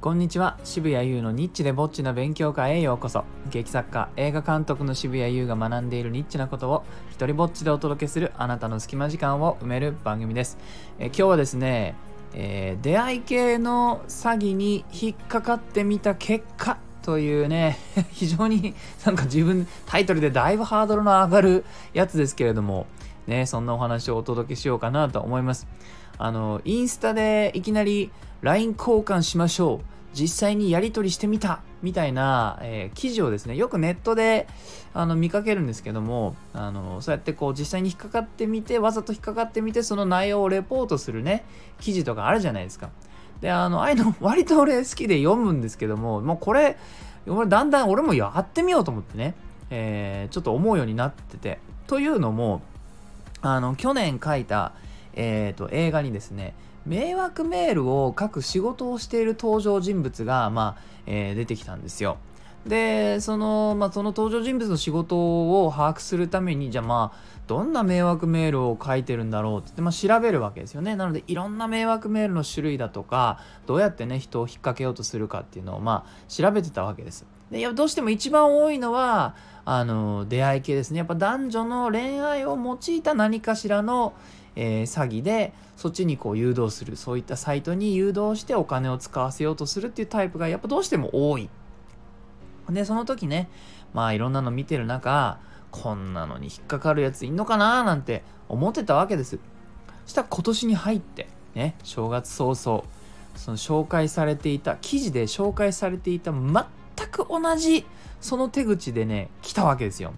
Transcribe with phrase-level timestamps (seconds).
[0.00, 0.58] こんにちは。
[0.64, 3.22] 渋谷優のニッチでぼっちな勉強会へようこそ。
[3.50, 10.56] 劇作家映画監督の渋谷優が学んでいるニッチなことを一人ぼっちでお届けするあなたの隙間時間を埋める番組です。
[10.98, 11.96] え今日はですね、
[12.32, 17.78] えー、出会い系の詐欺に引っかかってみた結果というね
[18.10, 18.74] 非常に
[19.04, 22.86] なんか自分タイトルでだいぶハードルの上がるやつですけれども
[23.26, 25.68] ねそんなお話をお届けしようかなと思います。
[26.22, 28.10] あのインスタでいきなり
[28.42, 29.84] LINE 交換しましょう。
[30.12, 31.62] 実際にやり取りしてみた。
[31.82, 34.46] みたいな、えー、記事をですねよくネットで
[34.92, 41.46] あの見かけるんですけどもあのそうやってこう実際に引っかかってみてわざと引っかかってみてその内容をレポートするね
[41.80, 42.90] 記事とかあるじゃないですか。
[43.40, 46.76] であのああいうの 割と俺好きで読むんですけどももうこれ
[47.26, 49.34] 俺だんだん俺もやってみようと思ってね、
[49.70, 51.60] えー、ちょっと思うようになってて。
[51.86, 52.60] というのも
[53.40, 54.74] あの去年書いた、
[55.14, 56.54] えーと映画にですね
[56.86, 62.16] 迷惑メールを書く仕事をしている登場人物が、まあえー、出てきたんですよ。
[62.66, 70.94] でその,、まあ、その登場人物の仕事を把握するためにじゃあまあどんな迷惑メールを書いてるんだろうってって、まあ、調べるわけですよね。
[70.94, 77.26] なのでいろんな迷惑メールの種類だとかどうやってね人を引っ掛けようとするかっていうのをまあ調べてたわけです。
[77.50, 80.98] でどうしても一番多いのはあの出会い系ですね。
[80.98, 84.12] やっぱ男女の恋愛を用いた何かしらの
[84.56, 91.48] えー、詐欺でそっちにこう誘導するそういったサイトに誘導してお金を使わせようとするっていうタイプがやっぱどうしても多い。
[92.68, 93.48] でその時ね
[93.94, 95.38] まあいろんなの見てる中
[95.70, 99.38] こんなのに引っかかるやついんのかななんて思ってたわけです。
[100.04, 102.84] そしたら今年に入ってね正月早々
[103.36, 106.52] その紹介されていた記事で紹介されていた全
[107.10, 107.84] く同じ
[108.20, 110.12] その手口でね来たわけですよ。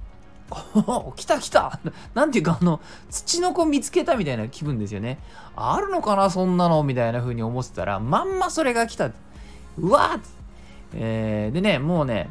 [1.17, 1.78] 来た来た。
[2.14, 5.19] なんていうかあの土の子見つけたみたいな気分ですよね。
[5.56, 9.11] あるのかなそんなのみたいな風に思ってたらまんまそれが来た。
[9.78, 10.20] うわっ、
[10.95, 12.29] えー、でねもうね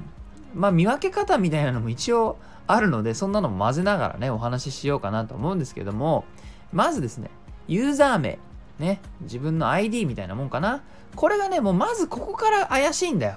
[0.54, 2.38] まあ見分け方みたいなのも一応
[2.68, 6.26] あるのでそんなのも混ぜながらねお話ししようかなと思うんですけども
[6.72, 7.30] まずですね
[7.68, 8.40] ユーザー名。
[8.80, 10.82] ね自分の ID みたいなもんかな。
[11.16, 13.36] これがねもうまずここから怪しいんだよ。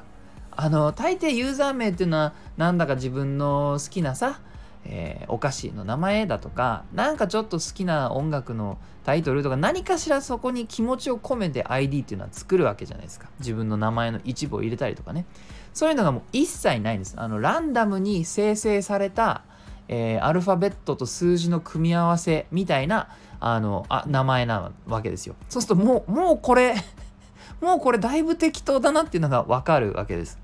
[0.56, 4.40] あの大抵ユーザー名っていうのはなんだか自分の好きなさ
[4.86, 13.28] えー、お菓子の名前だとかなんかちょっと好きな音楽のタイトルとか何かしらそこに気持ちを込めて ID っていうのは作るわけじゃないですか。
[13.38, 15.26] 自分の名前の一部を入れたりとかね。
[15.74, 17.14] そういうのがもう一切ないんです。
[17.18, 19.42] あのランダムに生成された、
[19.88, 23.08] えー、アルファベットと数字の組み合わせみたいな
[23.40, 25.34] あのあ名前なわけですよ。
[25.48, 26.74] そうするともうもうこれ
[27.60, 30.38] もうこれだいぶ適当だなっていうのがわかるわけです。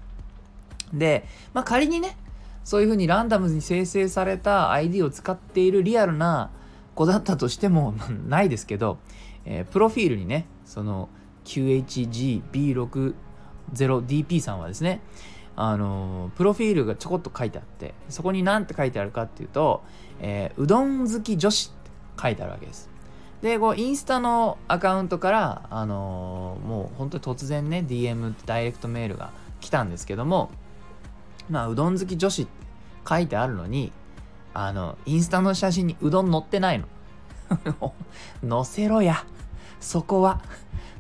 [0.93, 1.25] で、
[1.55, 2.17] まあ、仮にね
[2.71, 6.53] そういうふうにランダムに生成された ID を使っているリアルな
[6.95, 7.95] 子だったとしても
[8.29, 8.99] ないですけど、
[9.45, 11.09] えー、プロフィールにねその
[11.47, 15.01] QHGB60DP さんはですね
[15.57, 19.83] あの、プロフィールがちょこっと書いてあってそこに何て書いてあるかっていうと、
[20.21, 21.91] えー、うどん好き女子って
[22.23, 22.89] 書いてあるわけです。
[23.43, 30.53] でこうインスタのアカウントから、あのー、もう本当に突然ね DM ダイレクトメールが来たんですけども
[31.51, 32.61] まあうどん好き女子って
[33.09, 33.93] 書いてあるのに
[34.55, 36.87] あのインスタの写真にうどん載ってないの。
[38.65, 39.25] 載せろや。
[39.81, 40.41] そこは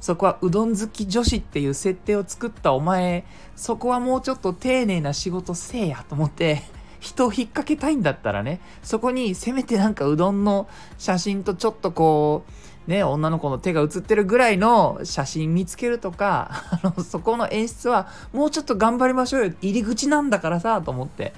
[0.00, 3.25] そこはうどん好き女子っていう設定を作ったお前
[3.55, 6.62] そこはもうちょっと丁寧な仕事せえやと思って
[6.99, 12.53] 人を引っ掛けたいんだったらねそこにせめてなんかうどんの写真とちょっとこう
[12.91, 16.51] ね、女の子の手が写ってるぐらいの写真見つけるとか、
[16.83, 19.53] あの、そこの演出はもうちょっと頑張りましょうよ。
[19.62, 21.33] 入り口なんだからさ、と思って。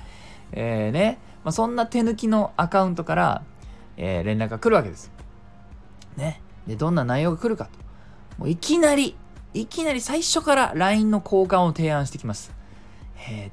[0.52, 3.42] えー、ね、まあ、そんな手抜きのアカウントから、
[3.98, 5.12] えー、連絡が来るわけです。
[6.16, 6.40] ね。
[6.66, 7.70] で、どんな内容が来るかと。
[8.38, 9.14] もういきなり、
[9.52, 12.50] いきなり最初から LINE の交換を提案してきます。
[13.28, 13.50] え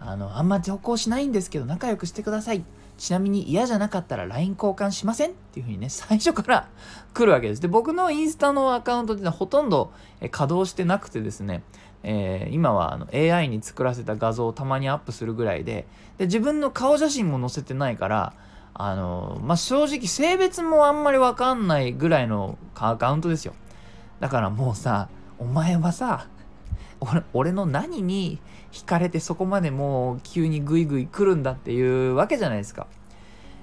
[0.00, 2.62] ー、あの、あんま投稿しないんですけど仲良くしてください。
[3.00, 6.68] ちなみに嫌じゃなかったら LINE 交換しませんっていう風にね、 最初から
[7.14, 7.62] 来るわけです。
[7.62, 9.90] で、僕のインスタのアカウントってのはほとんど
[10.30, 11.62] 稼働してなくてですね、
[12.02, 15.86] えー、今はあの AI に作らせた画像をたまにアップするぐらいで
[16.16, 18.32] で自分の顔写真も載せてないから
[18.72, 23.52] あのまあ、正直性別もあんまりわかんないぐらいのアカウントですよ
[24.20, 26.28] だからもうさお前はさ
[27.34, 28.40] 俺の何に
[28.72, 32.86] 惹かれてそこまでもう急にグイグイ来るんだっていうわけじゃないですか。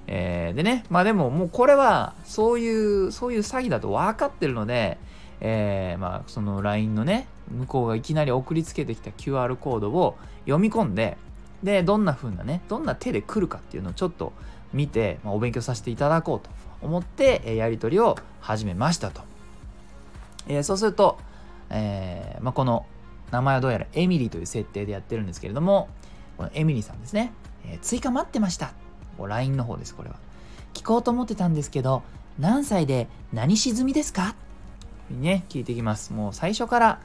[0.07, 4.97] えー、でね、まあでももうこれはそういう、そういう詐欺だと分かってるので、
[5.41, 11.17] えー、まあその LINE のね、向こうがいきなり送りつけてきた QR コードを読み込んで、
[11.63, 14.33] で、どんな風なね、どんな手で来るかっていうのをちょっと
[14.73, 16.49] 見て、まあ、お勉強させていただこうと
[16.81, 19.21] 思って、えやり取りを始めましたと。
[20.47, 21.17] えー、そうすると、
[21.69, 22.85] えーまあ、この
[23.31, 25.89] 名前はどうやらエミリーという設定でやってるんですけれども、
[26.37, 27.33] このエミリーさんですね。
[27.65, 28.71] えー、追加待ってました。
[29.25, 30.17] LINE の方です、これは。
[30.75, 32.03] 聞こうと思ってたんですけど、
[32.37, 34.35] 何歳で何沈みですか？
[35.09, 36.13] ね、聞いてきます。
[36.13, 36.99] もう最初から、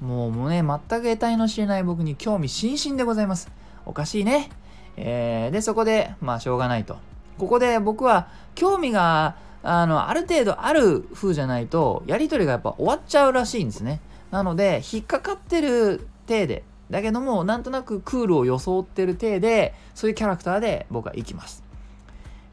[0.00, 3.48] もうね、全く得体の知れない僕に興味津々でございます。
[3.86, 4.50] おかしいね。
[4.96, 6.96] えー、で、そこで、まあ、しょうがないと。
[7.38, 14.00] ここで僕は、興味が、あの、ある程度ある風じゃないと、やりとりがやっぱ終わっちゃうらしいんですね。
[14.30, 21.64] なので、引っかかってる体で、だけども、なんとなくクールを装ってる体で、そういうキャラクターで僕は行きます。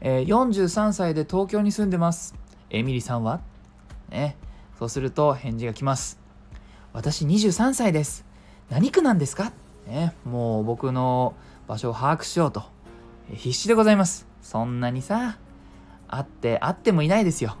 [0.00, 2.34] えー、43歳で東京に住んでます。
[2.70, 3.40] エミリさんは？
[4.08, 4.36] ね。
[4.78, 6.18] そうすると返事が来ます。
[6.92, 8.24] 私23歳です。
[8.70, 9.52] 何区なんですか？
[9.86, 10.14] ね。
[10.24, 11.34] もう僕の
[11.68, 12.62] 場所を把握しようと。
[13.34, 14.26] 必死でございます。
[14.40, 15.38] そんなにさ、
[16.08, 17.56] 会って会ってもいないですよ。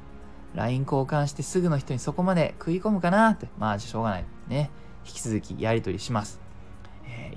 [0.54, 3.48] LINE 交換してすぐの人にそこまで食い込むかなって。
[3.58, 4.24] まあ、しょうがない。
[4.48, 4.70] ね。
[5.06, 6.39] 引き続きやり取りします。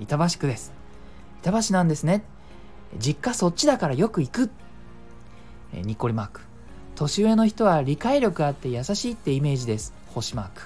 [0.00, 0.72] 板橋区です。
[1.42, 2.24] 板橋なんですね。
[2.98, 4.50] 実家そっちだからよく行く。
[5.72, 6.40] えー、にっこりマーク。
[6.94, 9.92] 年上の人は理解力あって優しいってイメージです。
[10.14, 10.62] 星マーク。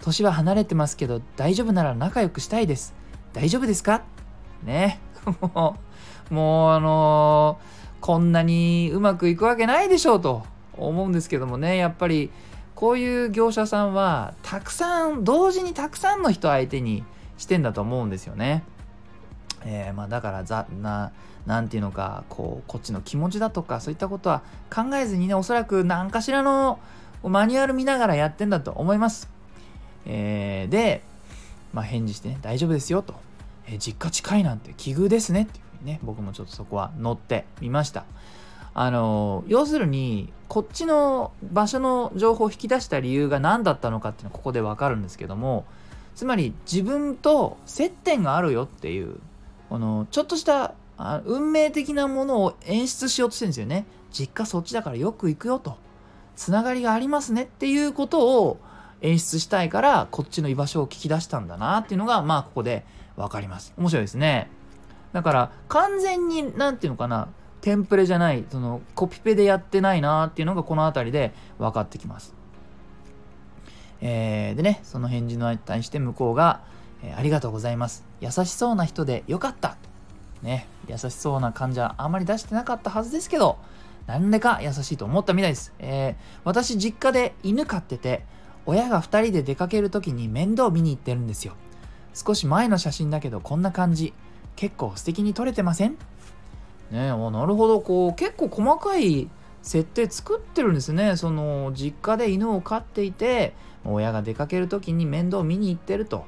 [0.00, 2.94] 年は離れてますけど大丈夫なら仲良くしたいです。
[3.32, 4.02] 大丈夫ですか？
[4.62, 5.00] ね。
[5.40, 5.76] も
[6.30, 10.44] う、もうあのー、こんなにうまくいくわけないでしょうと
[10.76, 12.30] 思うんですけどもね、やっぱり
[12.76, 17.02] こういう業者さんはたくさん、同時にたくさんの人相手に
[17.38, 18.62] してんだと思うんですよね。
[19.64, 21.10] えー、まあ、だからざな
[21.46, 24.42] 何て言うのかこうこっちの気持ちだとかそういったことは
[24.72, 26.78] 考えずにねおそらく何かしらの
[27.24, 29.28] マニュアル見ながらやってんだと思います。
[30.06, 31.02] えー、で、
[31.72, 33.14] まあ、返事してね大丈夫ですよと、
[33.66, 38.04] えー、実家近いなんて奇遇ですねっていうね僕もちょっとそこは乗ってみました。
[38.74, 45.64] あの要するにこっちの場所の情報を引き出した理由が何だったのかっていうのはここでわかるんですけども
[46.18, 49.20] つまり自分と接点があるよっていう
[49.68, 50.74] このちょっとした
[51.24, 53.86] 運命的なものを演出しようとしてるんですよね。
[54.10, 55.76] 実家そっちだからよく行くよと。
[56.34, 58.58] つながりがありますねっていうことを
[59.00, 62.84] 演出したいからこっちの居場所を聞き出したんだなっていうのがまあここで
[63.14, 63.72] 分かります。
[63.78, 64.50] 面白いですね。
[65.12, 67.28] だから完全に何て言うのかな
[67.60, 72.34] テンプレじゃないそのコピペでやってないなっていうのがこの辺りで分かってきます。
[74.00, 76.60] えー、でねその返事の対して向こうが、
[77.02, 79.76] えー、ありがとうございます優しそうな人でよかった
[80.42, 83.58] ね、優しそうな感じはあまり出してなかったはずですけど、
[84.06, 85.72] なんでか優しいと思ったみたいです。
[85.80, 86.14] えー、
[86.44, 88.24] 私実家で犬飼ってて、
[88.64, 91.54] 親が2人で出かける時に面倒見に行ってるんですよ。
[92.14, 94.14] 少し前の写真だけどこんな感じ。
[94.54, 95.92] 結構素敵に撮れてません？
[95.92, 95.96] ね
[96.92, 97.80] え、なるほど。
[97.80, 99.28] こう、結構細かい
[99.68, 101.16] 設定作ってるんですね。
[101.16, 103.54] その、実家で犬を飼っていて、
[103.84, 106.24] 親が出かける時に面倒を見に行ってると。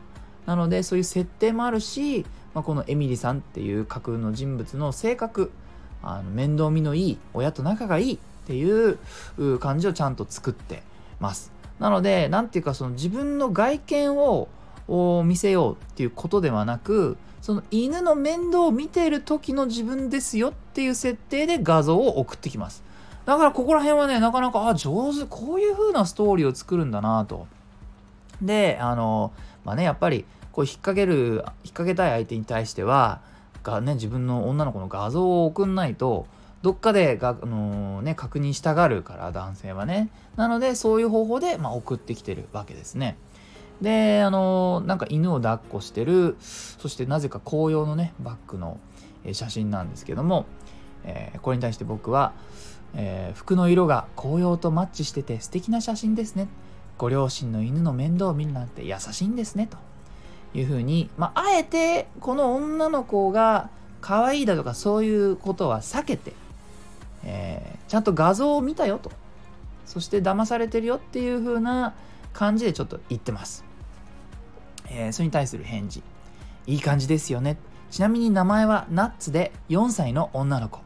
[0.47, 5.53] なので、そういう設定もあるし、まあ、このエミリさんっていう架空の人物の性格
[6.03, 8.99] あの面倒見のいい親と仲がいいっていう
[9.59, 10.83] 感じをちゃんと作って
[11.21, 14.49] ますなので何ていうかその自分の外見を
[15.25, 22.83] 見せようっていうことではなくその犬の面倒を見ている時の自分ですよっていう設定で画像を送ってきます
[23.27, 27.47] だからここら辺はねなかなかあ上手こういう風なストーリーを作るんだなと。
[28.43, 29.33] であの
[29.65, 33.21] まあねやっぱりこう引っ掛ける引っ掛けたい相手に対しては
[33.63, 36.27] が、ね、自分の女の子の画像を送んないと
[36.63, 40.11] どっかでが、あのー、ね、確認したがるから男性はね。
[40.37, 43.17] なのでそういう方法で、まあ、送ってきてるわけですね。
[43.81, 48.79] であのー、なんか犬を抱っこしてるそしてなぜか紅葉のねバッグの
[49.33, 50.45] 写真なんですけども、
[51.05, 52.33] えー、これに対して僕は、
[52.95, 56.49] え服の色が紅葉とマッチしてて素敵な写真ですね。
[56.99, 59.79] ご両親の犬の面倒を見るなんて優しいんですねと。
[60.53, 63.71] いうふうに、まあ、あえてこの女の子が
[64.01, 66.33] 可愛いだとかそういうことは避けて、
[67.25, 69.13] えー、ちゃんと画像を見たよと。
[69.87, 71.95] そして騙されてるよっていう風な
[72.33, 73.65] 感じでちょっと言ってます、
[74.89, 76.03] えー、それに対する返事。
[76.67, 77.57] いい感じですよね。
[77.91, 80.81] ちなみに名前はナッツで4歳の女の子、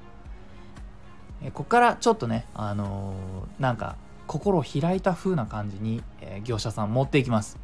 [1.45, 3.97] え、ここからちょっとねあのー、なんか
[4.27, 7.59] 心を開いた風な感じに、え業者さん持っていきます。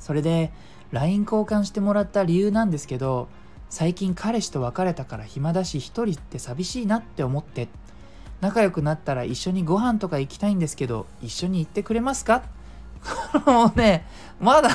[0.00, 0.50] それで
[0.92, 3.28] LINE 交換してもらった理由なんですけど
[3.68, 7.68] 最近彼氏と別れたから暇だし一人って寂しいなって思って
[8.40, 12.42] 仲良くなったら一緒にご飯とか行きたいんですけど一緒に行ってくれますか？
[13.44, 14.06] もうね
[14.40, 14.70] まだ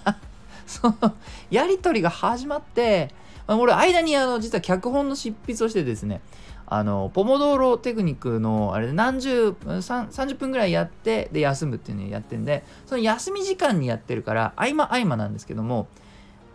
[0.66, 1.14] その
[1.50, 3.14] やり取りが始まって
[3.46, 6.20] 俺間にあの実は脚本の執筆をしてですね
[6.66, 15.88] あのポモドーロテクニックのあれで何十30分ぐらいやってで休むっていうのをやってんでその休み時間にやってるから合間合間なんですけども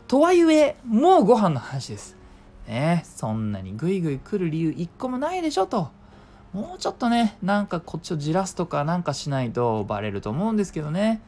[0.07, 2.17] とはいえもうご飯の話です。
[2.67, 5.89] ねそんなにグイグイ来る理由一個もないでしょと。
[6.53, 11.21] もうちょっとねなんかこっちをじらすとかなんかしないとバレると思うんですけどね。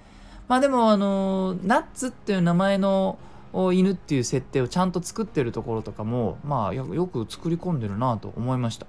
[0.48, 3.20] まあでもあのナッツっていう名前の
[3.54, 8.88] 犬っていう設定をちゃんと作ってるところとかもまあよく作り込んでるなと思いました、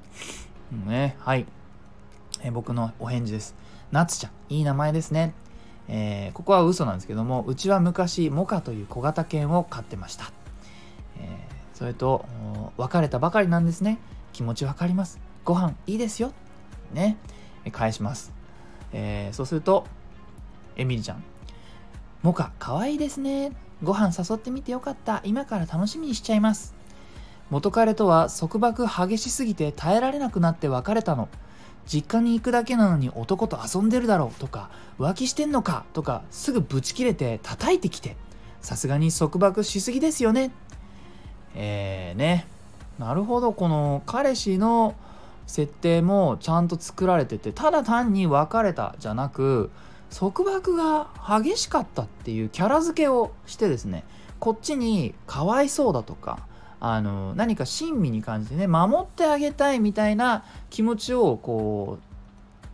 [0.72, 1.46] うん、ねはい。
[2.42, 3.54] え僕のお返事です。
[3.90, 5.34] ナツちゃんいい名前ですね。
[5.88, 10.30] えー、ここは嘘なんですけどもうちは昔モカという小型犬を飼ってました、
[11.18, 12.24] えー、それと
[12.76, 13.98] 別れたばかりなんですね。
[14.32, 15.20] 気持ちわかります。
[15.44, 16.32] ご飯いいですよ。
[16.92, 17.16] ね
[17.70, 18.32] 返します、
[18.92, 19.86] えー、そうすると
[20.76, 21.24] エミリちゃん
[22.22, 23.52] モカかわいいですね
[23.82, 25.20] ご飯誘ってみてよかった。
[25.24, 26.74] 今から楽しみにしちゃいます。
[27.50, 31.28] 元彼とは束縛激しすぎて耐えられなくなって別れたの。
[31.86, 34.70] 実家に行くだけなのに男と遊んでるだろうとか
[35.00, 35.84] 浮気してんのか？
[35.92, 38.16] とかすぐブチ切れて叩いてきて。
[38.60, 40.52] さすがに束縛しすぎですよね。
[41.56, 42.46] えーね。
[42.98, 43.52] なるほど。
[43.52, 44.94] この彼氏の
[45.48, 49.70] 設定もちゃんと作られててただ単に別れたじゃなく
[50.16, 54.04] 束縛が激しかったっていうキャラ付けをしてですね
[54.38, 56.40] こっちにかわいそうだとか
[56.80, 62.12] あの何か親身に感じてね守ってあげたいみたいな気持ちをこう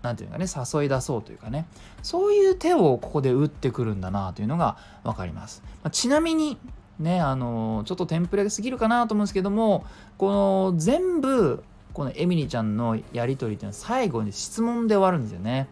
[0.02, 1.66] 何て言うかね誘い出そうというかね
[2.02, 6.56] そういう手をここで打ってくるんだなというのが分かります、まあ、ちなみに
[6.98, 9.84] ねあのちょっとテンプレすぎるかなと思うんですけども
[10.16, 15.68] この全部このエミリちゃんのやり取りっていうのは最後に質問で終わるんですよね。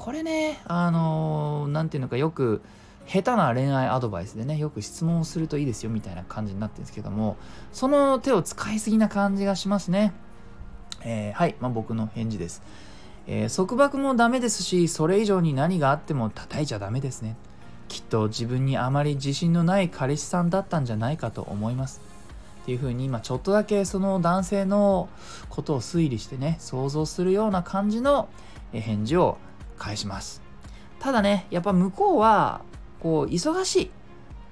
[0.00, 2.62] これねあの何て言うのかよく
[3.06, 7.36] 下手な恋愛アドバイスでねよく質問をするといいですよみたいな感じになってるんですけども
[7.70, 10.14] その手を使いすぎな感じがしますね、
[11.04, 12.62] えー、はい、まあ、僕の返事です、
[13.26, 17.36] えー、束縛もダメですしそれ以上に何があっても叩いちゃダメですね。
[17.88, 22.00] きっと自分にあまり自信のない彼氏さんだったんじゃないかと思います。
[22.62, 25.10] っていうふうに今ちょっとだけその男性の
[25.50, 28.28] ことを推理してね想像するような感じの
[28.72, 29.36] 返事を
[29.80, 30.40] 返します。
[31.00, 32.60] ただねやっぱ向こうは
[33.00, 33.90] こう忙しい。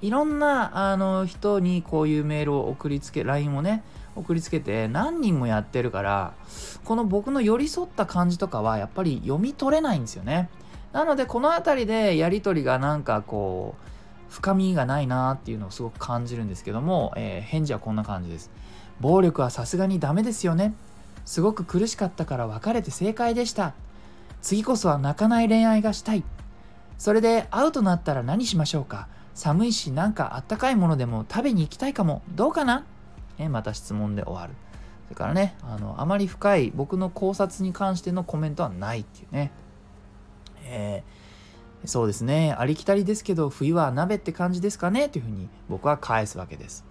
[0.00, 3.82] いろんなあの人にこういうメールを送りつけ LINE をね
[4.14, 6.34] 送りつけて何人もやってるから
[6.84, 10.48] この僕の寄り添った感じとかはやっぱり読み取れないんですよね。
[10.92, 18.50] なのでこの辺りでやり取りがなんかこう深みがないなっていうのをすごく感じるんですけども、えー、返事はこんな感じです。
[19.00, 20.74] 暴力はさすがにダメですよね。
[21.24, 23.74] すごく苦しかったから別れて正解でした。
[24.40, 26.24] 次こそは泣かない恋愛がしたい。
[26.96, 29.08] それで会うとなったら何しましょうか？
[29.34, 32.22] 寒いしなんかあったかいものでも食べに行きたいかも。
[32.34, 32.86] どうかな？
[33.38, 34.54] えまた質問で終わる。
[35.04, 39.52] それからねあのあまり深い僕の考察に関してのコメントはないっていうね。
[40.64, 42.54] えー、そうですね。
[42.58, 45.08] ありきたりですけど冬は鍋って感じですかね？
[45.08, 46.84] というふうに僕は返すわけです。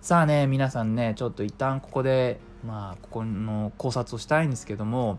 [0.00, 5.18] さあね皆さんねちょっと一旦ここでまあここの考察をしたいんですけども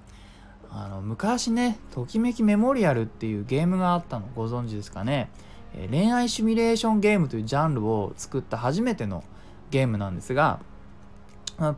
[0.73, 5.29] あの昔ね「ときめきメモリアル」っていうゲームがあったのご存知ですかね、
[5.73, 9.23] え恋愛シミュレーションゲームというジャンルを作った初めての
[9.69, 10.59] ゲームなんですが、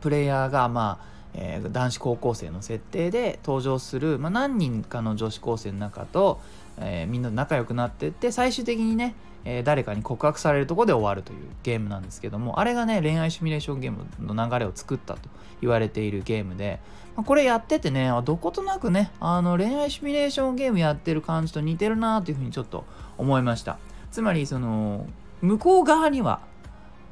[0.00, 6.40] プレイヤーがまあえー、男子高校生の設定で登場する、まあ、何人かの女子高生の中と、
[6.78, 9.14] えー、みんな仲良くなってって最終的にね、
[9.44, 15.28] えー、誰かに告白されるとこで終わるというゲームなんですけどもあれがね恋愛シミュレーションゲームの流れを作ったと
[15.60, 16.80] 言われているゲームで、
[17.16, 22.84] まあ、これやっててねどことなくねあの恋愛シミュレーションゲームやってる感じと似てるなというふうにちょっと
[23.18, 23.78] 思いました。
[24.10, 25.06] つまりその
[25.42, 26.40] 向こう側には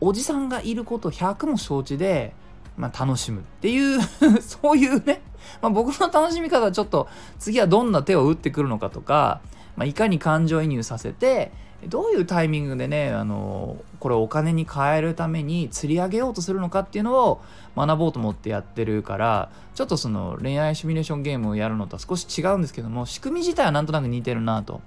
[0.01, 2.35] おじさんがいること100も承知で
[2.77, 4.01] まあ、楽しむっていう
[4.41, 5.23] そういうね、
[5.61, 9.41] まあ、僕の楽しみ方はちょっと次はどんな手を打ってくるのかとか、
[9.77, 11.53] まあ、いかに感情移入させて
[11.87, 17.43] どういうタイミングでねあのこれをお金に変えるために釣り上げようとするのかっていうのを
[17.77, 24.81] 学ぼうと思ってやってるからちょっとその恋愛シミュレーションゲームをやるのとは少し違うんですけども仕組み自体はなんとなく似てるなと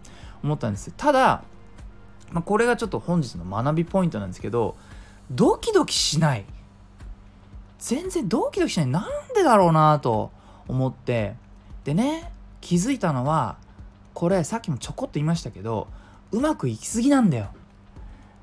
[0.43, 0.93] 思ったんです。
[0.95, 1.43] ただ、
[2.31, 4.75] まあ、これがちょっと本日の学びポイントなんですけど
[5.31, 6.45] ドキドキしない。
[7.85, 9.03] 全然ドキドキしないなん
[9.35, 10.31] でだろうなと
[10.67, 11.35] 思って。
[11.83, 13.57] でね気づいたのは
[14.15, 15.87] これさっきもちょこっと言いましたけど
[16.31, 17.51] うまくいきすぎなんだよ。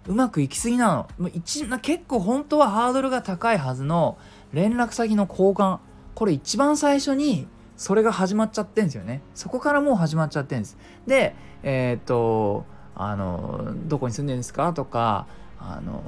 [0.07, 1.29] うまくいきすぎなの。
[1.31, 4.17] 一結構本当はハードルが高いはずの
[4.53, 5.81] 連絡先の交換。
[6.15, 9.23] これ一番最初にそれが始まっちゃってんですよね。
[9.35, 10.79] そこからもう始まっちゃってんです。
[11.09, 11.35] で
[11.65, 15.27] えー、っとあのどこに住んでるんですかとか
[15.59, 16.01] あの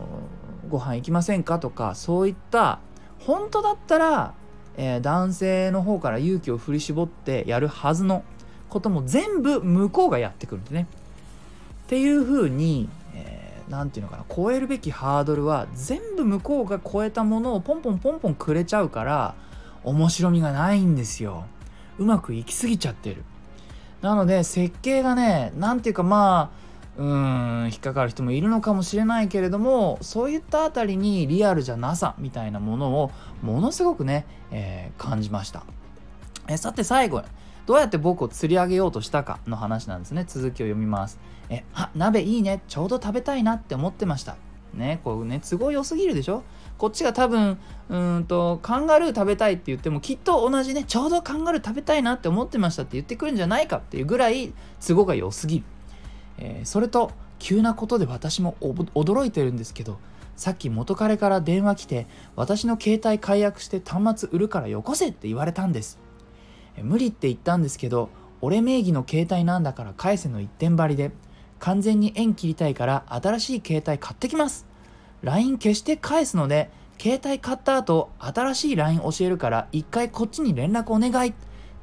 [0.68, 2.78] ご飯行きませんかとかそういった
[3.26, 4.34] 本当だったら、
[4.76, 8.24] えー、男性の方から勇気を振り絞ってやるはずの
[8.68, 10.86] ことも全部向こうがやってくるんでね。
[11.84, 19.34] っていうふうに、え何て言うのかな超えるべきハードルは全部向こうが超えたものをポンポンポンポンくれちゃうから
[19.84, 21.44] 面白みがないんですよ
[21.98, 23.22] うまくいきすぎちゃってる
[24.02, 26.63] なので設計がね何て言うかまあ
[26.96, 33.10] うん引っかかる人もいるのかもしれないけれどもそういったあたりにリアルじゃなさみたいなものを
[33.42, 35.64] ものすごくね、えー、感じました。
[36.46, 37.22] えさて最後
[37.66, 40.24] どうやって僕を釣り上げようとしたかの話なんですね。
[40.28, 41.18] 続きを読みます。
[41.48, 42.62] えあ鍋いいね。
[42.68, 44.36] ちょうど食べたいなって思ってました。
[44.72, 46.42] ねこうね都合良すぎるでしょ？
[46.78, 47.58] こっちが多分
[47.88, 54.52] うんとカンガルー食べたいって言ってもきっと同じねちょうどカンガルー食べたいなって思ってましたって言ってくるんじゃないかっていうぐらい
[54.86, 55.64] 都合が良すぎる。
[56.38, 59.98] えー、それと急なことで私も驚いてるんですけど
[60.36, 65.98] さっき元彼から電話来て私の携帯解約して端末売るからよこせって言われたんです、
[66.82, 68.08] 無理って言ったんですけど
[68.40, 71.12] 俺名義の携帯なんだから返せの一点張りで
[71.60, 74.66] 完全に縁切りたいから新しい携帯買ってきます。
[75.22, 81.32] LINE 消して返すので携帯買った後新しい LINE 教えるから一回こっちに連絡お願い。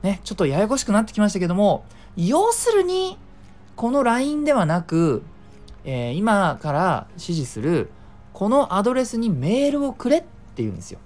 [0.04, 1.84] ねちょっとややこしくなってきましたけども
[2.16, 3.18] 要するに
[3.76, 5.24] この LINE ではなく、
[5.84, 7.90] えー、今から指示する
[8.34, 11.00] このアドレスにメールをくれって言うんですよ。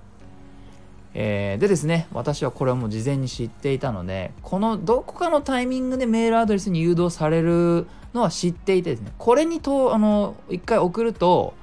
[1.18, 11.54] えー、でですね、私はこれはもう事前に知っていたので、このどこかのタイミングでメールアドレスに誘導されるのは知っていてですね、これにとあの一回送ると、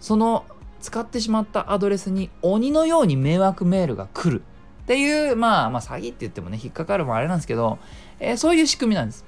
[0.00, 0.44] その
[0.80, 4.42] 使ってしまったアドレスに鬼のように迷惑メールが来る
[4.84, 7.78] っていう、まあ、まあ、詐欺って言ってもね、引っかかるもあれなんですけど、
[8.20, 9.24] えー、そういう仕組みなんです。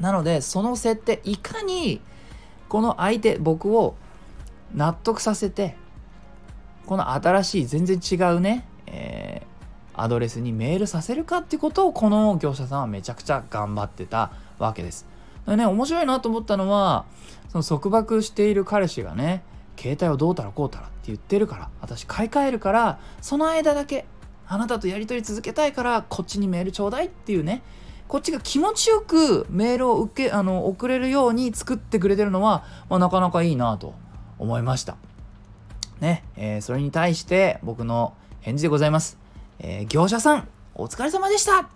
[0.00, 2.00] なのでその設定いかに
[2.68, 3.96] この相手僕を
[4.74, 5.76] 納得させて
[6.86, 15.06] この新しい全然違うね、えー、アドレスにメールさせるかってことをこの業者さんはめちゃくちゃ頑張ってたわけです。
[15.46, 17.04] でね面白いなと思ったのは
[17.48, 19.42] その束縛している彼氏がね
[19.78, 24.06] 携帯をどうたらこうたらって言ってるから私買い替えるからその間だけ
[24.46, 27.62] あなたとやり取り続けたいからこっちにメールちょうだいっていうね
[28.08, 33.94] こっちが気持ちよくメールを受けあの送れるように作ってくれてるのは、まあ、なかなかいいなと
[34.38, 34.96] 思いました。
[36.00, 39.18] ね、えー、それに対して僕の返事でございます。
[39.58, 41.68] えー、業者さん、お疲れ様でした、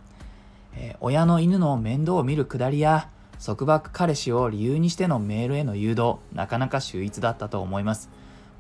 [0.75, 3.09] えー、親の犬の面倒を見るくだりや、
[3.45, 8.11] 束縛彼氏を理由にしてのメールへの誘導、なかなか秀逸だったと思います。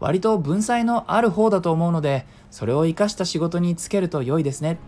[0.00, 4.78] 割と文才のある方だと思うので、それを活かした仕事に就けると良いですね。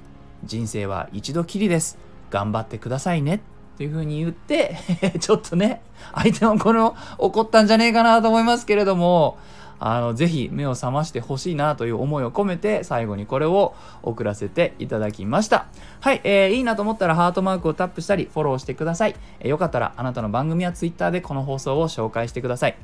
[0.45, 1.99] 人生は一度きりです。
[2.31, 3.41] 頑張ってくださいねっ
[3.77, 4.77] ていう風に言って
[5.21, 5.83] ちょっとね、
[6.15, 9.39] 相手もこの怒ったんじゃねえかなと思いますけれども、
[9.79, 15.67] あの、ぜひ目を覚ましてほしいなという思いを込めて、最後にこれを送らせていただきました。
[16.01, 19.17] はい、えー、いいなと思ったらハートマークをタップしたり、フォローしてください。
[19.41, 22.77] えー、よかったらあなたの番組や Twitter でこの放送を紹介してください。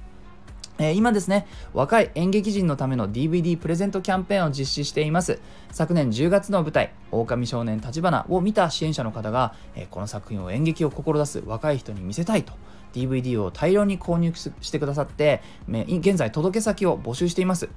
[0.79, 5.41] え、今ですね、若い演劇人のための DVD プレゼントキャンペーンを実施しています。
[5.73, 12.53] 昨年10月の舞台、狼少年立花を見た支援者の方が、え、この作品を演劇を志す若い人に見せたいと、
[12.93, 17.71] DVD を大量に購入してくださって、現在届け先を募集しています。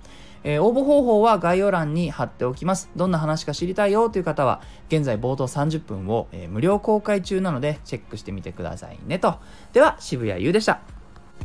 [0.44, 2.90] え、応募方法は概要欄に貼っておきます。
[2.98, 9.36] どんな話か知りたいよという方は、現在冒頭30分を、え、無料公開中なので、チェックしてみてくださいねと。
[9.72, 10.99] では、渋谷優でした。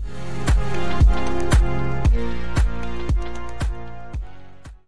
[0.06, 1.93] thank you